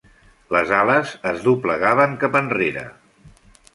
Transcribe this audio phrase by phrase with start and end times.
[0.55, 2.87] Les ales es doblegaven cap enrere.